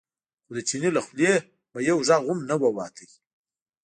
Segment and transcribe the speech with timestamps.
[0.45, 1.33] خو د چیني له خولې
[1.71, 2.95] به یو غږ هم نه ووت.